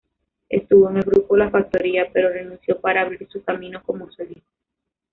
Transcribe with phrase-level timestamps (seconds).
[0.49, 4.47] Estuvo en el grupo La Factoría, pero renunció para abrir su camino como solista.